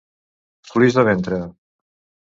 Fluix 0.71 0.97
de 0.99 1.07
ventre. 1.11 1.41